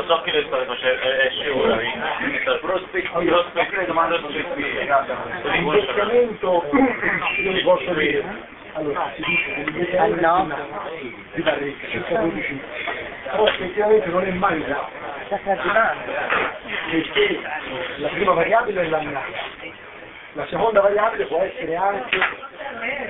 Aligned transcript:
lo 0.00 0.06
so 0.06 0.22
che 0.22 0.32
le 0.32 0.44
state 0.46 0.64
facendo, 0.64 1.00
è, 1.00 1.16
è 1.16 1.30
scivola, 1.30 1.76
prospettiva, 2.60 3.20
prospettiva, 3.20 3.84
L'investimento, 5.42 6.64
io 7.36 7.62
posso 7.62 7.92
dire, 7.94 8.24
allora 8.72 9.12
si 9.14 9.22
dice 9.22 9.54
che 9.54 9.62
l'investimento 9.62 10.20
no? 10.46 10.88
di 11.34 11.42
barrica, 11.42 11.86
circa 11.88 12.18
12 12.18 12.52
mesi, 12.52 12.60
però 13.24 13.46
effettivamente 13.46 14.08
non 14.08 14.24
è 14.24 14.30
mai 14.30 14.58
usato, 14.58 14.88
perché 16.90 17.40
la 17.96 18.08
prima 18.08 18.32
variabile 18.32 18.82
è 18.82 18.88
l'annata, 18.88 19.38
la 20.32 20.46
seconda 20.46 20.80
variabile 20.80 21.26
può 21.26 21.42
essere 21.42 21.76
anche 21.76 22.18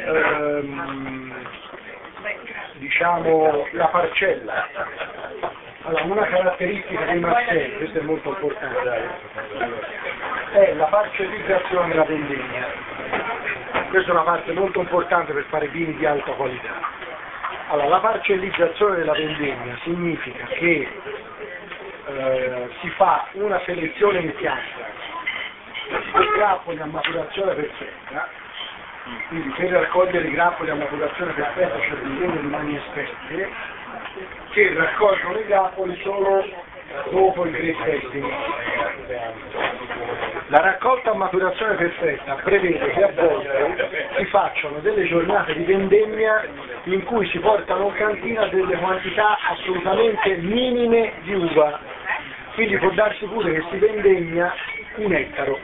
ehm, 0.07 1.35
diciamo 2.79 3.67
la 3.73 3.87
parcella. 3.87 4.67
Allora, 5.83 6.03
una 6.05 6.27
caratteristica 6.27 7.05
dei 7.07 7.21
Marcelli, 7.21 7.77
questo 7.79 7.99
è 7.99 8.03
molto 8.03 8.29
importante, 8.29 9.09
è 10.53 10.75
la 10.75 10.85
parcellizzazione 10.85 11.89
della 11.89 12.05
vendemmia. 12.05 12.67
Questa 13.89 14.11
è 14.11 14.13
una 14.13 14.23
parte 14.23 14.53
molto 14.53 14.81
importante 14.81 15.33
per 15.33 15.45
fare 15.45 15.69
vini 15.69 15.95
di 15.97 16.05
alta 16.05 16.33
qualità. 16.33 16.69
Allora, 17.69 17.89
la 17.89 18.01
parcellizzazione 18.01 18.97
della 18.97 19.13
vendemmia 19.13 19.79
significa 19.83 20.45
che 20.49 20.89
eh, 22.09 22.69
si 22.81 22.91
fa 22.91 23.29
una 23.33 23.59
selezione 23.65 24.19
in 24.19 24.35
pianta 24.35 24.89
dei 25.89 26.29
grappoli 26.37 26.79
a 26.79 26.87
maturazione 26.87 27.55
perfetta, 27.55 28.29
quindi 29.29 29.49
per 29.57 29.71
raccogliere 29.71 30.29
i 30.29 30.31
grappoli 30.31 30.71
a 30.71 30.75
maturazione 30.75 31.33
perfetta 31.33 31.79
c'è 31.79 31.95
bisogno 31.95 32.41
di 32.41 32.47
mani 32.49 32.77
esperte 32.77 33.79
che 34.51 34.75
raccolgono 34.75 35.39
i 35.39 35.47
grappoli 35.47 36.01
solo 36.03 36.45
dopo 37.11 37.45
il 37.45 37.53
great 37.53 37.83
testing. 37.85 38.27
La 40.49 40.61
raccolta 40.61 41.13
a 41.13 41.15
maturazione 41.15 41.75
perfetta 41.75 42.35
prevede 42.43 42.91
che 42.91 43.03
a 43.05 43.13
volte 43.15 44.09
si 44.17 44.25
facciano 44.27 44.79
delle 44.81 45.07
giornate 45.07 45.55
di 45.55 45.63
vendemmia 45.63 46.45
in 46.85 47.05
cui 47.05 47.29
si 47.29 47.39
portano 47.39 47.87
in 47.87 47.95
cantina 47.95 48.47
delle 48.47 48.77
quantità 48.77 49.39
assolutamente 49.49 50.37
minime 50.39 51.13
di 51.23 51.35
uva, 51.35 51.79
quindi 52.55 52.77
può 52.79 52.91
darsi 52.91 53.25
pure 53.27 53.53
che 53.53 53.65
si 53.71 53.77
vendemmia 53.79 54.53
un 54.97 55.13
ettaro 55.13 55.59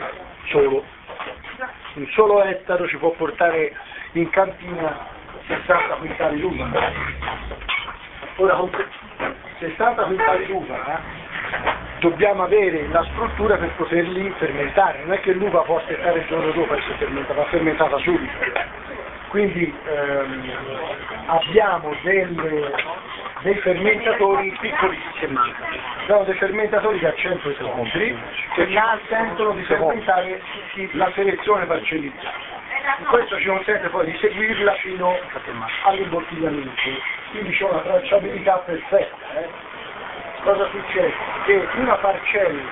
solo. 0.51 0.85
Un 1.95 2.07
solo 2.13 2.45
ettaro 2.45 2.87
ci 2.87 2.97
può 2.99 3.11
portare 3.11 3.75
in 4.13 4.31
cantina 4.31 5.09
60 5.47 5.95
quintali 5.95 6.41
d'uva. 6.41 7.56
Ora 8.37 8.55
con 8.55 8.71
que- 8.71 8.87
60 9.61 10.03
quintali 10.05 10.47
d'uva 10.47 10.75
eh, 10.75 10.99
dobbiamo 12.01 12.43
avere 12.43 12.87
la 12.89 13.03
struttura 13.13 13.57
per 13.57 13.71
poterli 13.77 14.31
fermentare, 14.37 15.01
non 15.05 15.15
è 15.15 15.21
che 15.21 15.33
l'uva 15.33 15.63
può 15.63 15.79
aspettare 15.79 16.19
il 16.19 16.27
giorno 16.27 16.51
dopo 16.53 16.75
essere 16.77 16.95
fermentata, 16.97 17.41
va 17.41 17.47
fermentata 17.47 17.97
subito. 17.99 18.33
Quindi 19.29 19.75
ehm, 19.87 20.51
abbiamo 21.27 21.95
delle- 22.03 22.75
dei 23.41 23.55
fermentatori 23.57 24.55
piccolissimi, 24.61 25.39
abbiamo 26.03 26.25
dei 26.25 26.35
fermentatori 26.35 27.01
da 27.01 27.15
100 27.15 27.55
secondi 27.55 27.91
che 28.55 28.67
ci 28.67 28.79
consentono 28.79 29.51
di 29.53 29.63
fermentare 29.63 30.41
la 30.93 31.11
selezione 31.15 31.65
parcellizzata. 31.65 32.56
Questo 33.09 33.39
ci 33.41 33.47
consente 33.47 33.89
poi 33.89 34.07
di 34.07 34.17
seguirla 34.19 34.75
fino 34.75 35.19
all'imbottigliamento, 35.85 36.71
quindi 37.31 37.51
c'è 37.53 37.65
una 37.65 37.81
tracciabilità 37.81 38.59
perfetta. 38.59 39.41
eh. 39.41 39.49
Cosa 40.43 40.69
succede? 40.71 41.13
Che 41.47 41.69
una 41.75 41.97
parcella 41.97 42.63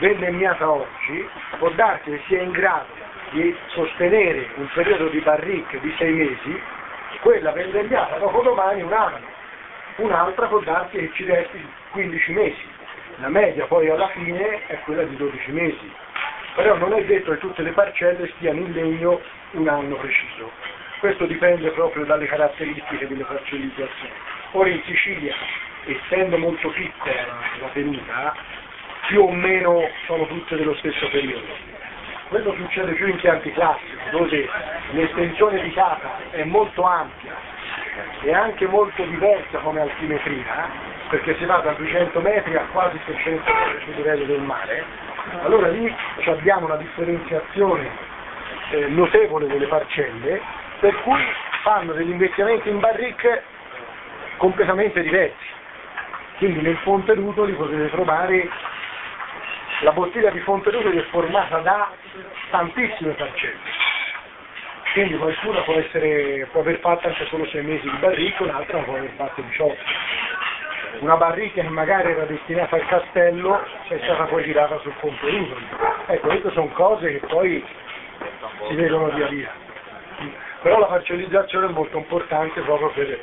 vendemmiata 0.00 0.70
oggi 0.70 1.28
può 1.58 1.70
darsi 1.70 2.10
che 2.10 2.22
sia 2.26 2.42
in 2.42 2.50
grado 2.50 2.86
di 3.30 3.56
sostenere 3.68 4.50
un 4.56 4.68
periodo 4.74 5.08
di 5.08 5.20
barrique 5.20 5.80
di 5.80 5.94
sei 5.96 6.12
mesi, 6.12 6.62
quella 7.22 7.52
vendemmiata 7.52 8.18
dopo 8.18 8.42
domani 8.42 8.82
un 8.82 8.92
anno, 8.92 9.26
un'altra 9.96 10.46
può 10.46 10.60
darsi 10.60 10.98
che 10.98 11.10
ci 11.14 11.24
resti 11.24 11.66
15 11.92 12.32
mesi, 12.32 12.68
la 13.16 13.28
media 13.28 13.64
poi 13.66 13.88
alla 13.88 14.08
fine 14.08 14.66
è 14.66 14.78
quella 14.80 15.04
di 15.04 15.16
12 15.16 15.52
mesi, 15.52 15.92
però 16.54 16.76
non 16.76 16.92
è 16.92 17.04
detto 17.04 17.32
che 17.32 17.38
tutte 17.38 17.62
le 17.62 17.72
parcelle 17.72 18.30
stiano 18.36 18.60
in 18.60 18.72
legno 18.72 19.20
un 19.52 19.68
anno 19.68 19.96
preciso, 19.96 20.50
questo 21.00 21.26
dipende 21.26 21.70
proprio 21.70 22.04
dalle 22.04 22.26
caratteristiche 22.26 23.08
delle 23.08 23.24
parcellizzazioni. 23.24 24.12
Ora 24.52 24.68
in 24.68 24.82
Sicilia, 24.84 25.34
essendo 25.86 26.38
molto 26.38 26.68
piccola 26.70 27.26
la 27.60 27.68
tenuta, 27.72 28.34
più 29.08 29.22
o 29.22 29.32
meno 29.32 29.88
sono 30.06 30.26
tutte 30.26 30.56
dello 30.56 30.74
stesso 30.76 31.08
periodo. 31.08 31.80
Quello 32.28 32.54
succede 32.54 32.92
più 32.92 33.08
in 33.08 33.16
pianti 33.16 33.52
classici, 33.52 33.96
dove 34.10 34.48
l'estensione 34.92 35.60
di 35.60 35.72
capa 35.72 36.18
è 36.30 36.44
molto 36.44 36.82
ampia 36.82 37.34
e 38.22 38.32
anche 38.32 38.66
molto 38.66 39.02
diversa 39.02 39.58
come 39.58 39.80
altimetria, 39.80 40.70
perché 41.10 41.36
si 41.36 41.44
va 41.44 41.56
da 41.56 41.72
200 41.72 42.20
metri 42.20 42.56
a 42.56 42.64
quasi 42.72 42.98
600 43.04 43.52
metri 43.52 43.84
sul 43.84 43.94
livello 43.96 44.24
del 44.24 44.40
mare, 44.40 44.84
allora 45.42 45.68
lì 45.68 45.94
abbiamo 46.26 46.66
una 46.66 46.76
differenziazione 46.76 47.90
eh, 48.70 48.86
notevole 48.88 49.46
delle 49.46 49.66
parcelle, 49.66 50.40
per 50.80 50.94
cui 51.02 51.20
fanno 51.62 51.92
degli 51.92 52.10
investimenti 52.10 52.68
in 52.68 52.80
barrique 52.80 53.42
completamente 54.36 55.00
diversi. 55.02 55.46
Quindi 56.38 56.60
nel 56.60 56.76
Fonte 56.78 57.14
Rutoli 57.14 57.52
potete 57.52 57.90
trovare 57.90 58.48
la 59.82 59.92
bottiglia 59.92 60.30
di 60.30 60.40
Fonte 60.40 60.70
Rutoli 60.70 60.98
è 60.98 61.04
formata 61.10 61.58
da 61.58 61.90
tantissime 62.50 63.12
parcelle. 63.12 63.80
Quindi 64.92 65.16
qualcuna 65.16 65.60
può, 65.62 65.74
essere, 65.74 66.46
può 66.52 66.60
aver 66.60 66.78
fatto 66.80 67.08
anche 67.08 67.26
solo 67.26 67.46
6 67.46 67.62
mesi 67.62 67.88
di 67.88 67.96
barrica, 67.96 68.42
un'altra 68.42 68.78
può 68.80 68.96
aver 68.96 69.10
fatto 69.16 69.40
18. 69.40 69.76
Una 71.00 71.16
barrica 71.16 71.62
che 71.62 71.68
magari 71.68 72.12
era 72.12 72.24
destinata 72.24 72.76
al 72.76 72.86
castello 72.86 73.60
è 73.88 73.98
stata 74.02 74.24
poi 74.24 74.44
girata 74.44 74.78
sul 74.80 74.92
Fonte 74.98 75.28
Rutoli. 75.28 75.66
Ecco, 76.06 76.28
queste 76.28 76.50
sono 76.50 76.68
cose 76.68 77.18
che 77.18 77.26
poi 77.26 77.64
si 78.68 78.74
vedono 78.74 79.08
via 79.10 79.26
via. 79.26 79.50
Però 80.62 80.78
la 80.78 80.86
parcellizzazione 80.86 81.66
è 81.66 81.70
molto 81.70 81.96
importante 81.96 82.60
proprio 82.60 82.90
per, 82.90 83.20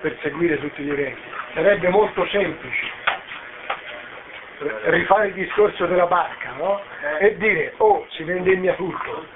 per 0.00 0.16
seguire 0.22 0.58
tutti 0.58 0.82
gli 0.82 0.90
eventi. 0.90 1.20
Sarebbe 1.54 1.88
molto 1.88 2.26
semplice 2.26 3.02
rifare 4.84 5.28
il 5.28 5.34
discorso 5.34 5.86
della 5.86 6.06
barca, 6.06 6.52
no? 6.56 6.80
E 7.18 7.36
dire, 7.36 7.74
oh, 7.78 8.06
si 8.10 8.22
vendemmia 8.22 8.74
tutto, 8.74 9.26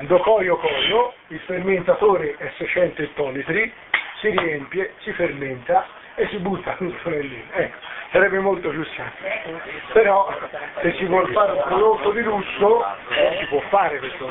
do 0.00 0.18
coio 0.18 0.56
coio, 0.56 1.14
il 1.28 1.40
fermentatore 1.40 2.36
è 2.38 2.52
600 2.56 3.02
ettolitri, 3.02 3.72
si 4.20 4.30
riempie, 4.30 4.94
si 5.00 5.12
fermenta 5.12 5.86
e 6.18 6.26
si 6.28 6.38
butta 6.38 6.72
tutto 6.72 7.08
nel 7.10 7.26
lì. 7.26 7.44
Ecco, 7.52 7.76
sarebbe 8.10 8.40
molto 8.40 8.68
più 8.70 8.84
semplice. 8.84 9.62
Però 9.92 10.36
se 10.80 10.92
si 10.94 11.04
vuole 11.04 11.32
fare 11.32 11.52
un 11.52 11.62
prodotto 11.62 12.10
di 12.10 12.22
lusso, 12.22 12.84
eh, 13.10 13.36
si 13.38 13.46
può 13.46 13.60
fare 13.68 13.98
questo, 14.00 14.26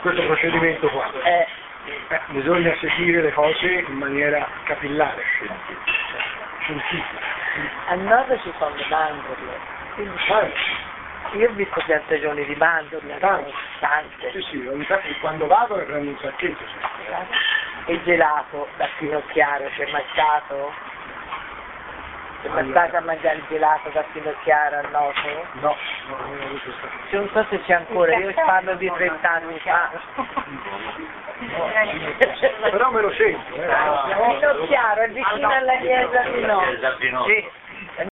questo 0.00 0.22
procedimento 0.22 0.88
qua. 0.88 1.10
Eh, 1.22 1.46
bisogna 2.28 2.74
seguire 2.80 3.20
le 3.20 3.32
cose 3.32 3.84
in 3.86 3.96
maniera 3.96 4.46
capillare, 4.64 5.22
scientifica. 6.60 7.18
a 7.88 7.94
nord 7.96 8.40
ci 8.42 8.52
sono 8.58 8.74
le 8.74 8.86
mandorle. 8.88 9.58
Quindi 9.94 10.18
io 11.32 11.48
ho 11.48 11.52
visto 11.52 11.82
piantagioni 11.84 12.44
di 12.46 12.54
mandorle, 12.56 13.18
Tante. 13.18 13.52
tante. 13.78 14.30
Sì, 14.32 14.40
sì, 14.50 14.66
ogni 14.66 14.86
tanto 14.86 15.06
quando 15.20 15.46
vado 15.46 15.74
prendo 15.74 16.10
un 16.10 16.18
sacchetto. 16.18 16.64
E 17.86 18.02
gelato 18.04 18.68
da 18.76 18.88
Finocchiaro, 18.96 19.68
c'è 19.76 19.90
mai 19.90 20.04
stato? 20.12 20.72
Mai 22.48 22.60
Allora. 22.60 22.80
stato 22.86 22.96
a 22.96 23.00
mangiare 23.00 23.36
il 23.36 23.44
gelato 23.48 23.90
da 23.90 24.02
Finocchiaro 24.12 24.78
a 24.78 24.88
Noto? 24.90 25.46
No, 25.60 25.76
no, 26.08 26.16
non 26.16 26.38
ho 26.38 26.44
avuto. 26.44 26.72
Cioè, 27.10 27.18
non 27.18 27.28
so 27.32 27.46
se 27.50 27.60
c'è 27.62 27.74
ancora, 27.74 28.16
io 28.16 28.32
parlo 28.34 28.74
di 28.76 28.90
30 28.90 29.30
anni 29.30 29.58
fa. 29.58 29.90
Però 32.70 32.90
me 32.90 33.00
lo 33.02 33.12
sento, 33.12 33.54
eh. 33.54 33.68
Finocchiaro 34.38 35.02
è 35.02 35.08
vicino 35.10 35.50
alla 35.50 35.76
chiesa 35.78 36.22
di 36.22 36.40
Noto. 36.40 36.64
No. 37.10 37.24
Sì. 37.24 37.50